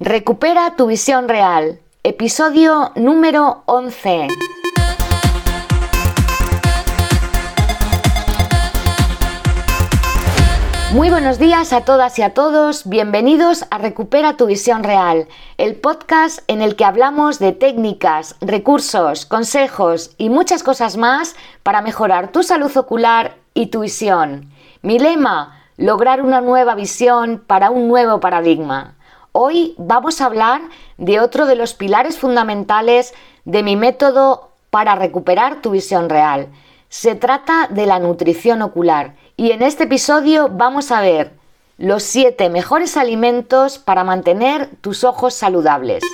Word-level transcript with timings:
Recupera 0.00 0.74
tu 0.74 0.88
visión 0.88 1.28
real. 1.28 1.78
Episodio 2.02 2.90
número 2.96 3.62
11. 3.66 4.26
Muy 10.92 11.10
buenos 11.10 11.38
días 11.38 11.72
a 11.72 11.82
todas 11.82 12.18
y 12.18 12.22
a 12.22 12.34
todos, 12.34 12.88
bienvenidos 12.88 13.66
a 13.70 13.78
Recupera 13.78 14.36
tu 14.36 14.46
visión 14.46 14.82
real, 14.82 15.28
el 15.58 15.76
podcast 15.76 16.40
en 16.48 16.60
el 16.60 16.74
que 16.74 16.84
hablamos 16.84 17.38
de 17.38 17.52
técnicas, 17.52 18.34
recursos, 18.40 19.26
consejos 19.26 20.10
y 20.18 20.28
muchas 20.28 20.64
cosas 20.64 20.96
más 20.96 21.36
para 21.62 21.82
mejorar 21.82 22.32
tu 22.32 22.42
salud 22.42 22.76
ocular 22.76 23.36
y 23.54 23.66
tu 23.66 23.82
visión. 23.82 24.50
Mi 24.82 24.98
lema, 24.98 25.62
lograr 25.76 26.20
una 26.20 26.40
nueva 26.40 26.74
visión 26.74 27.44
para 27.46 27.70
un 27.70 27.86
nuevo 27.86 28.18
paradigma. 28.18 28.96
Hoy 29.36 29.74
vamos 29.78 30.20
a 30.20 30.26
hablar 30.26 30.62
de 30.96 31.18
otro 31.18 31.46
de 31.46 31.56
los 31.56 31.74
pilares 31.74 32.18
fundamentales 32.18 33.14
de 33.44 33.64
mi 33.64 33.74
método 33.74 34.50
para 34.70 34.94
recuperar 34.94 35.60
tu 35.60 35.72
visión 35.72 36.08
real. 36.08 36.46
Se 36.88 37.16
trata 37.16 37.66
de 37.68 37.84
la 37.86 37.98
nutrición 37.98 38.62
ocular 38.62 39.16
y 39.36 39.50
en 39.50 39.62
este 39.62 39.84
episodio 39.84 40.50
vamos 40.52 40.92
a 40.92 41.00
ver 41.00 41.32
los 41.78 42.04
7 42.04 42.48
mejores 42.48 42.96
alimentos 42.96 43.78
para 43.78 44.04
mantener 44.04 44.68
tus 44.80 45.02
ojos 45.02 45.34
saludables. 45.34 46.04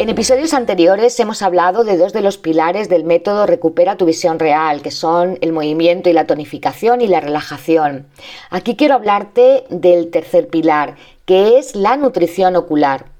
En 0.00 0.08
episodios 0.08 0.54
anteriores 0.54 1.20
hemos 1.20 1.42
hablado 1.42 1.84
de 1.84 1.98
dos 1.98 2.14
de 2.14 2.22
los 2.22 2.38
pilares 2.38 2.88
del 2.88 3.04
método 3.04 3.44
Recupera 3.44 3.98
tu 3.98 4.06
visión 4.06 4.38
real, 4.38 4.80
que 4.80 4.90
son 4.90 5.36
el 5.42 5.52
movimiento 5.52 6.08
y 6.08 6.14
la 6.14 6.26
tonificación 6.26 7.02
y 7.02 7.06
la 7.06 7.20
relajación. 7.20 8.06
Aquí 8.48 8.76
quiero 8.76 8.94
hablarte 8.94 9.64
del 9.68 10.10
tercer 10.10 10.48
pilar, 10.48 10.96
que 11.26 11.58
es 11.58 11.76
la 11.76 11.98
nutrición 11.98 12.56
ocular. 12.56 13.10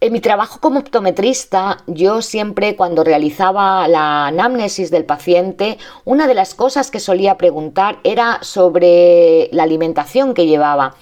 En 0.00 0.12
mi 0.12 0.20
trabajo 0.20 0.58
como 0.60 0.80
optometrista, 0.80 1.84
yo 1.86 2.22
siempre 2.22 2.74
cuando 2.74 3.04
realizaba 3.04 3.86
la 3.86 4.26
anamnesis 4.26 4.90
del 4.90 5.04
paciente, 5.04 5.78
una 6.04 6.26
de 6.26 6.34
las 6.34 6.56
cosas 6.56 6.90
que 6.90 6.98
solía 6.98 7.38
preguntar 7.38 8.00
era 8.02 8.40
sobre 8.42 9.48
la 9.52 9.62
alimentación 9.62 10.34
que 10.34 10.48
llevaba 10.48 10.96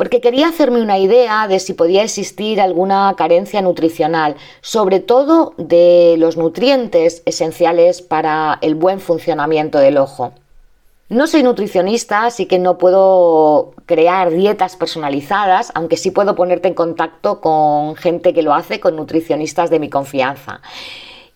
porque 0.00 0.22
quería 0.22 0.48
hacerme 0.48 0.80
una 0.80 0.96
idea 0.96 1.46
de 1.46 1.60
si 1.60 1.74
podía 1.74 2.02
existir 2.02 2.58
alguna 2.58 3.14
carencia 3.18 3.60
nutricional, 3.60 4.34
sobre 4.62 4.98
todo 4.98 5.52
de 5.58 6.14
los 6.16 6.38
nutrientes 6.38 7.22
esenciales 7.26 8.00
para 8.00 8.56
el 8.62 8.76
buen 8.76 8.98
funcionamiento 9.00 9.76
del 9.76 9.98
ojo. 9.98 10.32
No 11.10 11.26
soy 11.26 11.42
nutricionista, 11.42 12.24
así 12.24 12.46
que 12.46 12.58
no 12.58 12.78
puedo 12.78 13.74
crear 13.84 14.30
dietas 14.30 14.74
personalizadas, 14.74 15.70
aunque 15.74 15.98
sí 15.98 16.10
puedo 16.10 16.34
ponerte 16.34 16.68
en 16.68 16.74
contacto 16.74 17.42
con 17.42 17.94
gente 17.94 18.32
que 18.32 18.40
lo 18.40 18.54
hace, 18.54 18.80
con 18.80 18.96
nutricionistas 18.96 19.68
de 19.68 19.80
mi 19.80 19.90
confianza. 19.90 20.62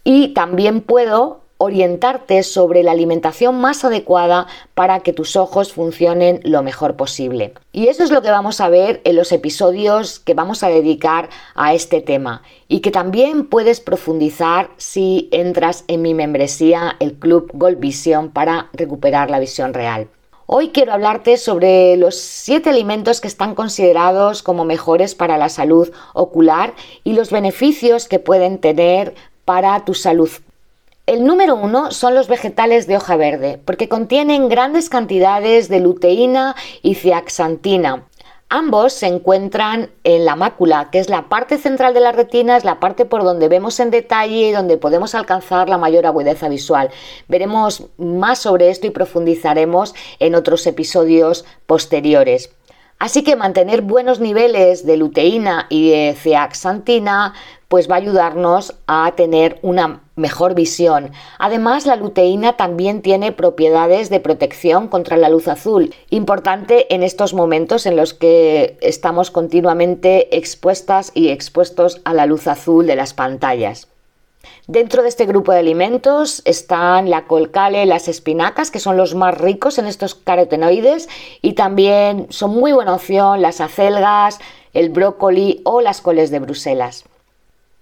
Y 0.05 0.29
también 0.29 0.81
puedo 0.81 1.44
orientarte 1.65 2.43
sobre 2.43 2.83
la 2.83 2.93
alimentación 2.93 3.61
más 3.61 3.85
adecuada 3.85 4.47
para 4.75 5.01
que 5.01 5.13
tus 5.13 5.35
ojos 5.37 5.73
funcionen 5.73 6.41
lo 6.45 6.63
mejor 6.63 6.97
posible. 6.97 7.55
Y 7.73 7.89
eso 7.89 8.05
es 8.05 8.11
lo 8.11 8.23
que 8.23 8.31
vamos 8.31 8.61
a 8.61 8.69
ver 8.69 9.01
en 9.05 9.17
los 9.17 9.33
episodios 9.33 10.21
que 10.21 10.35
vamos 10.35 10.63
a 10.63 10.69
dedicar 10.69 11.31
a 11.55 11.75
este 11.75 12.01
tema 12.01 12.43
y 12.69 12.81
que 12.81 12.91
también 12.91 13.47
puedes 13.47 13.81
profundizar 13.81 14.71
si 14.77 15.29
entras 15.33 15.85
en 15.89 16.03
mi 16.03 16.15
membresía, 16.15 16.97
el 17.01 17.15
Club 17.15 17.51
Gold 17.55 17.81
Vision, 17.81 18.31
para 18.31 18.69
recuperar 18.73 19.31
la 19.31 19.41
visión 19.41 19.75
real. 19.75 20.09
Hoy 20.47 20.69
quiero 20.69 20.93
hablarte 20.93 21.39
sobre 21.39 21.97
los 21.97 22.17
7 22.17 22.69
alimentos 22.69 23.23
que 23.23 23.29
están 23.29 23.55
considerados 23.55 24.43
como 24.43 24.67
mejores 24.67 25.15
para 25.15 25.39
la 25.39 25.49
salud 25.49 25.91
ocular 26.13 26.75
y 27.03 27.15
los 27.15 27.31
beneficios 27.31 28.09
que 28.09 28.19
pueden 28.19 28.59
tener 28.59 29.15
para 29.47 29.87
tu 29.87 29.95
salud 29.95 30.29
el 31.07 31.27
número 31.27 31.55
uno 31.55 31.91
son 31.91 32.15
los 32.15 32.29
vegetales 32.29 32.87
de 32.87 32.97
hoja 32.97 33.17
verde, 33.17 33.61
porque 33.65 33.89
contienen 33.89 34.49
grandes 34.49 34.89
cantidades 34.89 35.69
de 35.69 35.81
luteína 35.81 36.57
y 36.83 36.95
zeaxantina. 36.95 38.05
Ambos 38.49 38.93
se 38.93 39.07
encuentran 39.07 39.91
en 40.05 40.25
la 40.25 40.37
mácula, 40.37 40.89
que 40.91 40.99
es 40.99 41.09
la 41.09 41.29
parte 41.29 41.59
central 41.59 41.93
de 41.93 42.01
la 42.01 42.13
retina, 42.13 42.57
es 42.57 42.65
la 42.65 42.79
parte 42.79 43.05
por 43.05 43.25
donde 43.25 43.49
vemos 43.49 43.81
en 43.81 43.91
detalle 43.91 44.49
y 44.49 44.53
donde 44.53 44.77
podemos 44.77 45.15
alcanzar 45.15 45.69
la 45.69 45.77
mayor 45.77 46.07
agudeza 46.07 46.49
visual. 46.49 46.91
Veremos 47.29 47.85
más 47.99 48.39
sobre 48.39 48.71
esto 48.71 48.87
y 48.87 48.91
profundizaremos 48.91 49.95
en 50.21 50.35
otros 50.35 50.67
episodios 50.67 51.45
posteriores. 51.67 52.51
Así 52.99 53.23
que 53.23 53.37
mantener 53.37 53.83
buenos 53.83 54.21
niveles 54.21 54.87
de 54.87 54.97
luteína 54.97 55.67
y 55.69 55.91
de 55.91 56.15
zeaxantina 56.15 57.35
pues 57.69 57.91
va 57.91 57.97
a 57.97 57.99
ayudarnos 57.99 58.75
a 58.87 59.13
tener 59.17 59.59
una 59.63 60.03
mejor 60.15 60.55
visión. 60.55 61.11
Además, 61.39 61.87
la 61.87 61.97
luteína 61.97 62.57
también 62.57 63.03
tiene 63.03 63.33
propiedades 63.33 64.11
de 64.11 64.21
protección 64.21 64.87
contra 64.87 65.17
la 65.17 65.29
luz 65.29 65.49
azul, 65.49 65.93
importante 66.09 66.95
en 66.95 67.03
estos 67.03 67.35
momentos 67.35 67.87
en 67.87 67.97
los 67.97 68.15
que 68.15 68.79
estamos 68.81 69.33
continuamente 69.33 70.37
expuestas 70.37 71.11
y 71.15 71.31
expuestos 71.31 72.01
a 72.05 72.15
la 72.15 72.27
luz 72.27 72.47
azul 72.47 72.87
de 72.87 72.97
las 72.97 73.13
pantallas. 73.13 73.89
Dentro 74.67 75.03
de 75.03 75.09
este 75.09 75.27
grupo 75.27 75.53
de 75.53 75.59
alimentos 75.59 76.43
están 76.45 77.11
la 77.11 77.27
colcale, 77.27 77.87
las 77.87 78.09
espinacas, 78.09 78.71
que 78.71 78.81
son 78.81 78.97
los 78.97 79.15
más 79.15 79.37
ricos 79.37 79.79
en 79.79 79.87
estos 79.87 80.15
carotenoides, 80.15 81.09
y 81.43 81.53
también 81.53 82.27
son 82.31 82.51
muy 82.51 82.73
buena 82.73 82.95
opción 82.95 83.43
las 83.43 83.61
acelgas, 83.61 84.39
el 84.73 84.91
brócoli 84.91 85.61
o 85.65 85.81
las 85.81 86.01
coles 86.01 86.31
de 86.31 86.41
Bruselas. 86.41 87.05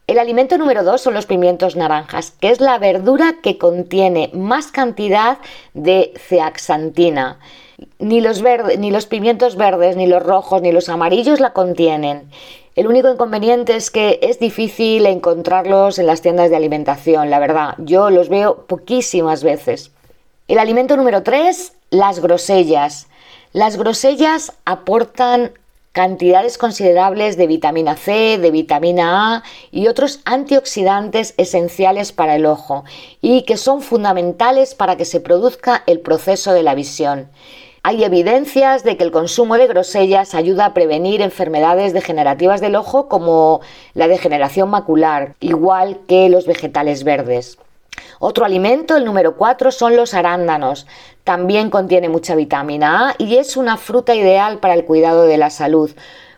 El 0.09 0.19
alimento 0.19 0.59
número 0.59 0.83
dos 0.83 1.01
son 1.01 1.15
los 1.15 1.27
pimientos 1.27 1.77
naranjas, 1.77 2.33
que 2.33 2.51
es 2.51 2.61
la 2.61 2.79
verdura 2.79 3.37
que 3.43 3.57
contiene 3.57 4.31
más 4.35 4.73
cantidad 4.73 5.39
de 5.75 6.13
zeaxantina. 6.19 7.39
Ni 7.99 8.21
los, 8.21 8.43
ni 8.79 8.91
los 8.91 9.07
pimientos 9.07 9.57
verdes, 9.57 9.97
ni 9.97 10.07
los 10.07 10.23
rojos, 10.23 10.61
ni 10.61 10.73
los 10.73 10.89
amarillos 10.89 11.41
la 11.41 11.53
contienen. 11.53 12.29
El 12.75 12.87
único 12.87 13.13
inconveniente 13.13 13.77
es 13.77 13.91
que 13.91 14.19
es 14.23 14.39
difícil 14.39 15.05
encontrarlos 15.05 15.99
en 15.99 16.07
las 16.07 16.23
tiendas 16.23 16.49
de 16.49 16.57
alimentación, 16.57 17.29
la 17.29 17.39
verdad. 17.39 17.75
Yo 17.77 18.09
los 18.09 18.31
veo 18.31 18.65
poquísimas 18.67 19.45
veces. 19.45 19.91
El 20.49 20.59
alimento 20.59 20.97
número 20.97 21.23
3, 21.23 21.75
las 21.91 22.21
grosellas. 22.21 23.09
Las 23.53 23.77
grosellas 23.77 24.55
aportan 24.65 25.53
cantidades 25.93 26.57
considerables 26.57 27.37
de 27.37 27.47
vitamina 27.47 27.99
C, 27.99 28.39
de 28.39 28.51
vitamina 28.51 29.37
A 29.37 29.43
y 29.71 29.89
otros 29.89 30.21
antioxidantes 30.25 31.35
esenciales 31.37 32.13
para 32.13 32.37
el 32.37 32.47
ojo 32.47 32.85
y 33.21 33.43
que 33.43 33.59
son 33.59 33.83
fundamentales 33.83 34.75
para 34.75 34.97
que 34.97 35.05
se 35.05 35.21
produzca 35.21 35.83
el 35.87 36.01
proceso 36.01 36.55
de 36.55 36.63
la 36.63 36.75
visión. 36.75 37.29
Hay 37.85 38.05
evidencias 38.05 38.85
de 38.85 38.97
que 38.97 39.03
el 39.03 39.11
consumo 39.11 39.59
de 39.59 39.67
grosellas 39.67 40.37
ayuda 40.37 40.67
a 40.67 40.75
prevenir 40.75 41.21
enfermedades 41.21 41.93
degenerativas 41.93 42.61
del 42.61 42.77
ojo 42.77 43.09
como 43.09 43.61
la 43.95 44.07
degeneración 44.07 44.71
macular, 44.71 45.35
igual 45.41 45.99
que 46.07 46.29
los 46.29 46.47
vegetales 46.47 47.03
verdes. 47.03 47.59
Otro 48.21 48.45
alimento, 48.45 48.97
el 48.97 49.05
número 49.05 49.37
4, 49.37 49.73
son 49.73 49.97
los 49.97 50.15
arándanos. 50.15 50.87
También 51.25 51.71
contiene 51.71 52.09
mucha 52.09 52.37
vitamina 52.37 53.09
A 53.09 53.15
y 53.19 53.39
es 53.39 53.57
una 53.57 53.77
fruta 53.77 54.15
ideal 54.15 54.59
para 54.59 54.75
el 54.75 54.85
cuidado 54.85 55.25
de 55.25 55.39
la 55.39 55.51
salud 55.51 55.91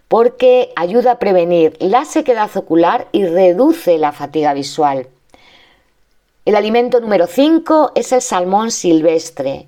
porque 0.09 0.72
ayuda 0.77 1.12
a 1.12 1.19
prevenir 1.19 1.77
la 1.78 2.06
sequedad 2.06 2.50
ocular 2.56 3.09
y 3.12 3.27
reduce 3.27 3.99
la 3.99 4.12
fatiga 4.12 4.54
visual. 4.54 5.09
El 6.47 6.56
alimento 6.56 7.00
número 7.00 7.27
5 7.27 7.93
es 7.94 8.12
el 8.12 8.22
salmón 8.22 8.71
silvestre 8.71 9.66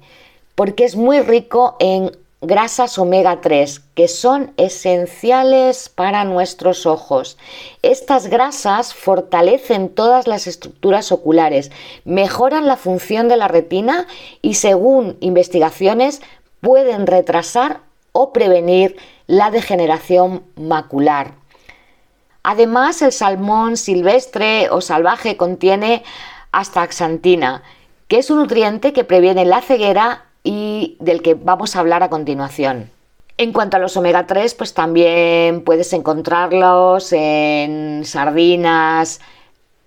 porque 0.56 0.84
es 0.84 0.96
muy 0.96 1.20
rico 1.20 1.76
en 1.78 2.10
grasas 2.40 2.98
omega 2.98 3.40
3 3.40 3.80
que 3.94 4.08
son 4.08 4.52
esenciales 4.56 5.88
para 5.88 6.24
nuestros 6.24 6.86
ojos. 6.86 7.38
Estas 7.82 8.26
grasas 8.26 8.94
fortalecen 8.94 9.88
todas 9.88 10.26
las 10.26 10.46
estructuras 10.46 11.12
oculares, 11.12 11.70
mejoran 12.04 12.66
la 12.66 12.76
función 12.76 13.28
de 13.28 13.36
la 13.36 13.48
retina 13.48 14.06
y 14.42 14.54
según 14.54 15.16
investigaciones 15.20 16.20
pueden 16.60 17.06
retrasar 17.06 17.80
o 18.12 18.32
prevenir 18.32 18.96
la 19.26 19.50
degeneración 19.50 20.42
macular. 20.56 21.34
Además, 22.42 23.02
el 23.02 23.12
salmón 23.12 23.76
silvestre 23.76 24.70
o 24.70 24.80
salvaje 24.80 25.36
contiene 25.36 26.04
astaxantina, 26.52 27.62
que 28.08 28.18
es 28.18 28.30
un 28.30 28.38
nutriente 28.38 28.92
que 28.92 29.02
previene 29.02 29.44
la 29.44 29.60
ceguera 29.62 30.25
y 30.46 30.96
del 31.00 31.22
que 31.22 31.34
vamos 31.34 31.74
a 31.74 31.80
hablar 31.80 32.04
a 32.04 32.08
continuación. 32.08 32.90
En 33.36 33.52
cuanto 33.52 33.76
a 33.76 33.80
los 33.80 33.96
omega 33.96 34.26
3, 34.26 34.54
pues 34.54 34.74
también 34.74 35.62
puedes 35.64 35.92
encontrarlos 35.92 37.12
en 37.12 38.04
sardinas, 38.04 39.20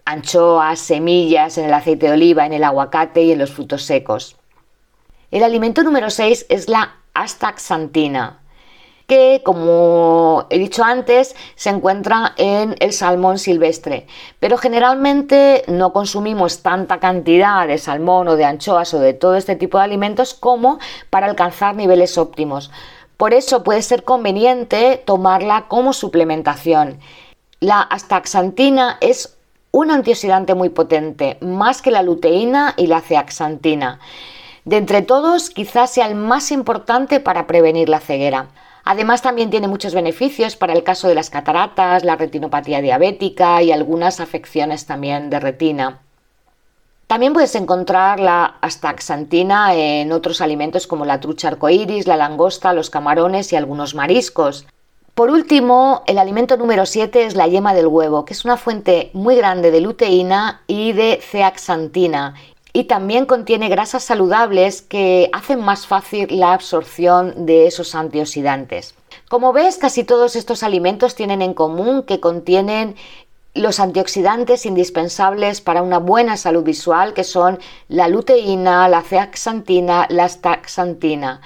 anchoas, 0.03 0.79
semillas, 0.79 1.57
en 1.57 1.65
el 1.65 1.73
aceite 1.73 2.07
de 2.07 2.11
oliva, 2.11 2.45
en 2.45 2.51
el 2.51 2.65
aguacate 2.65 3.23
y 3.23 3.31
en 3.31 3.39
los 3.39 3.51
frutos 3.51 3.83
secos. 3.83 4.35
El 5.31 5.43
alimento 5.43 5.81
número 5.81 6.09
6 6.09 6.47
es 6.49 6.67
la 6.67 6.97
astaxantina 7.13 8.39
que, 9.09 9.41
como 9.43 10.45
he 10.49 10.57
dicho 10.59 10.85
antes, 10.85 11.35
se 11.55 11.69
encuentra 11.69 12.33
en 12.37 12.75
el 12.79 12.93
salmón 12.93 13.39
silvestre. 13.39 14.07
Pero 14.39 14.57
generalmente 14.57 15.63
no 15.67 15.91
consumimos 15.91 16.61
tanta 16.61 16.99
cantidad 16.99 17.67
de 17.67 17.79
salmón 17.79 18.29
o 18.29 18.37
de 18.37 18.45
anchoas 18.45 18.93
o 18.93 18.99
de 18.99 19.13
todo 19.13 19.35
este 19.35 19.57
tipo 19.57 19.79
de 19.79 19.83
alimentos 19.83 20.33
como 20.33 20.79
para 21.09 21.27
alcanzar 21.27 21.75
niveles 21.75 22.17
óptimos. 22.17 22.71
Por 23.17 23.33
eso 23.33 23.63
puede 23.63 23.81
ser 23.81 24.03
conveniente 24.03 25.01
tomarla 25.03 25.67
como 25.67 25.91
suplementación. 25.91 26.99
La 27.59 27.81
astaxantina 27.81 28.97
es 29.01 29.37
un 29.71 29.91
antioxidante 29.91 30.53
muy 30.53 30.69
potente, 30.69 31.37
más 31.41 31.81
que 31.81 31.91
la 31.91 32.03
luteína 32.03 32.75
y 32.77 32.87
la 32.87 33.01
ceaxantina. 33.01 33.99
De 34.65 34.77
entre 34.77 35.01
todos, 35.01 35.49
quizás 35.49 35.91
sea 35.91 36.05
el 36.05 36.15
más 36.15 36.51
importante 36.51 37.19
para 37.19 37.47
prevenir 37.47 37.89
la 37.89 37.99
ceguera. 37.99 38.49
Además 38.91 39.21
también 39.21 39.51
tiene 39.51 39.67
muchos 39.67 39.93
beneficios 39.93 40.55
para 40.55 40.73
el 40.73 40.81
caso 40.81 41.07
de 41.07 41.13
las 41.13 41.29
cataratas, 41.29 42.03
la 42.03 42.15
retinopatía 42.15 42.81
diabética 42.81 43.61
y 43.61 43.71
algunas 43.71 44.19
afecciones 44.19 44.87
también 44.87 45.29
de 45.29 45.39
retina. 45.39 45.99
También 47.05 47.33
puedes 47.33 47.53
encontrar 47.53 48.19
la 48.19 48.55
astaxantina 48.61 49.75
en 49.75 50.11
otros 50.11 50.41
alimentos 50.41 50.87
como 50.87 51.05
la 51.05 51.19
trucha 51.19 51.49
arcoíris, 51.49 52.07
la 52.07 52.17
langosta, 52.17 52.73
los 52.73 52.89
camarones 52.89 53.53
y 53.53 53.55
algunos 53.55 53.93
mariscos. 53.93 54.65
Por 55.13 55.29
último, 55.29 56.01
el 56.07 56.17
alimento 56.17 56.57
número 56.57 56.87
7 56.87 57.27
es 57.27 57.35
la 57.35 57.47
yema 57.47 57.75
del 57.75 57.85
huevo, 57.85 58.25
que 58.25 58.33
es 58.33 58.43
una 58.43 58.57
fuente 58.57 59.11
muy 59.13 59.35
grande 59.35 59.69
de 59.69 59.81
luteína 59.81 60.63
y 60.65 60.93
de 60.93 61.19
zeaxantina 61.21 62.33
y 62.73 62.85
también 62.85 63.25
contiene 63.25 63.69
grasas 63.69 64.03
saludables 64.03 64.81
que 64.81 65.29
hacen 65.33 65.61
más 65.61 65.87
fácil 65.87 66.27
la 66.39 66.53
absorción 66.53 67.45
de 67.45 67.67
esos 67.67 67.95
antioxidantes. 67.95 68.95
Como 69.27 69.53
ves, 69.53 69.77
casi 69.77 70.03
todos 70.03 70.35
estos 70.35 70.63
alimentos 70.63 71.15
tienen 71.15 71.41
en 71.41 71.53
común 71.53 72.03
que 72.03 72.19
contienen 72.19 72.95
los 73.55 73.79
antioxidantes 73.79 74.65
indispensables 74.65 75.61
para 75.61 75.81
una 75.81 75.97
buena 75.97 76.37
salud 76.37 76.63
visual, 76.63 77.13
que 77.13 77.23
son 77.23 77.59
la 77.87 78.07
luteína, 78.07 78.87
la 78.87 79.01
zeaxantina, 79.01 80.05
la 80.09 80.25
astaxantina, 80.25 81.41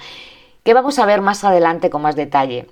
que 0.62 0.74
vamos 0.74 0.98
a 0.98 1.06
ver 1.06 1.22
más 1.22 1.44
adelante 1.44 1.90
con 1.90 2.02
más 2.02 2.16
detalle. 2.16 2.68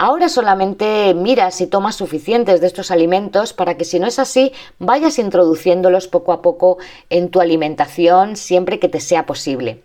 Ahora 0.00 0.28
solamente 0.28 1.12
mira 1.12 1.50
si 1.50 1.66
tomas 1.66 1.96
suficientes 1.96 2.60
de 2.60 2.68
estos 2.68 2.92
alimentos 2.92 3.52
para 3.52 3.76
que 3.76 3.84
si 3.84 3.98
no 3.98 4.06
es 4.06 4.20
así 4.20 4.52
vayas 4.78 5.18
introduciéndolos 5.18 6.06
poco 6.06 6.32
a 6.32 6.40
poco 6.40 6.78
en 7.10 7.30
tu 7.30 7.40
alimentación 7.40 8.36
siempre 8.36 8.78
que 8.78 8.88
te 8.88 9.00
sea 9.00 9.26
posible. 9.26 9.82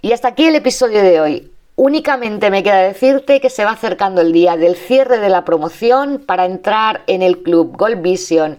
Y 0.00 0.12
hasta 0.12 0.28
aquí 0.28 0.46
el 0.46 0.56
episodio 0.56 1.02
de 1.02 1.20
hoy. 1.20 1.52
Únicamente 1.76 2.50
me 2.50 2.62
queda 2.62 2.78
decirte 2.78 3.42
que 3.42 3.50
se 3.50 3.66
va 3.66 3.72
acercando 3.72 4.22
el 4.22 4.32
día 4.32 4.56
del 4.56 4.76
cierre 4.76 5.18
de 5.18 5.28
la 5.28 5.44
promoción 5.44 6.22
para 6.24 6.46
entrar 6.46 7.02
en 7.06 7.20
el 7.20 7.42
club 7.42 7.76
Gold 7.76 8.00
Vision 8.00 8.58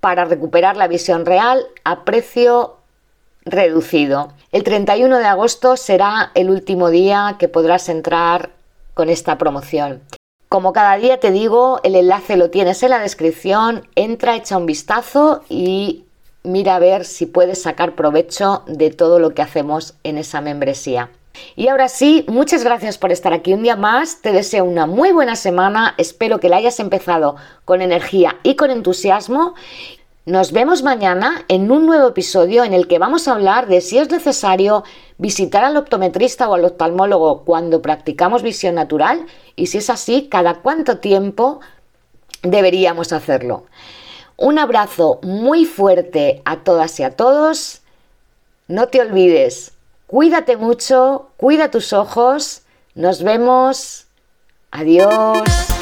para 0.00 0.24
recuperar 0.24 0.78
la 0.78 0.88
visión 0.88 1.26
real 1.26 1.66
a 1.84 2.04
precio 2.04 2.76
reducido. 3.44 4.32
El 4.52 4.62
31 4.62 5.18
de 5.18 5.26
agosto 5.26 5.76
será 5.76 6.30
el 6.34 6.48
último 6.48 6.88
día 6.88 7.36
que 7.38 7.48
podrás 7.48 7.90
entrar 7.90 8.50
con 8.94 9.10
esta 9.10 9.36
promoción. 9.38 10.00
Como 10.54 10.72
cada 10.72 10.96
día 10.98 11.18
te 11.18 11.32
digo, 11.32 11.80
el 11.82 11.96
enlace 11.96 12.36
lo 12.36 12.48
tienes 12.48 12.80
en 12.84 12.90
la 12.90 13.00
descripción, 13.00 13.88
entra, 13.96 14.36
echa 14.36 14.56
un 14.56 14.66
vistazo 14.66 15.42
y 15.48 16.04
mira 16.44 16.76
a 16.76 16.78
ver 16.78 17.04
si 17.04 17.26
puedes 17.26 17.60
sacar 17.60 17.96
provecho 17.96 18.62
de 18.68 18.90
todo 18.90 19.18
lo 19.18 19.34
que 19.34 19.42
hacemos 19.42 19.94
en 20.04 20.16
esa 20.16 20.40
membresía. 20.40 21.10
Y 21.56 21.66
ahora 21.66 21.88
sí, 21.88 22.24
muchas 22.28 22.62
gracias 22.62 22.98
por 22.98 23.10
estar 23.10 23.32
aquí 23.32 23.52
un 23.52 23.64
día 23.64 23.74
más, 23.74 24.22
te 24.22 24.30
deseo 24.30 24.62
una 24.62 24.86
muy 24.86 25.10
buena 25.10 25.34
semana, 25.34 25.96
espero 25.98 26.38
que 26.38 26.48
la 26.48 26.58
hayas 26.58 26.78
empezado 26.78 27.34
con 27.64 27.82
energía 27.82 28.36
y 28.44 28.54
con 28.54 28.70
entusiasmo 28.70 29.56
nos 30.26 30.52
vemos 30.52 30.82
mañana 30.82 31.44
en 31.48 31.70
un 31.70 31.84
nuevo 31.84 32.08
episodio 32.08 32.64
en 32.64 32.72
el 32.72 32.88
que 32.88 32.98
vamos 32.98 33.28
a 33.28 33.32
hablar 33.32 33.66
de 33.66 33.82
si 33.82 33.98
es 33.98 34.10
necesario 34.10 34.82
visitar 35.18 35.64
al 35.64 35.76
optometrista 35.76 36.48
o 36.48 36.54
al 36.54 36.64
oftalmólogo 36.64 37.44
cuando 37.44 37.82
practicamos 37.82 38.42
visión 38.42 38.74
natural 38.74 39.26
y 39.54 39.66
si 39.66 39.78
es 39.78 39.90
así, 39.90 40.28
cada 40.30 40.62
cuánto 40.62 40.98
tiempo 40.98 41.60
deberíamos 42.42 43.12
hacerlo. 43.12 43.64
Un 44.36 44.58
abrazo 44.58 45.20
muy 45.22 45.66
fuerte 45.66 46.40
a 46.46 46.64
todas 46.64 46.98
y 47.00 47.02
a 47.02 47.10
todos. 47.10 47.82
No 48.66 48.88
te 48.88 49.02
olvides, 49.02 49.72
cuídate 50.06 50.56
mucho, 50.56 51.28
cuida 51.36 51.70
tus 51.70 51.92
ojos. 51.92 52.62
Nos 52.94 53.22
vemos. 53.22 54.06
Adiós. 54.70 55.73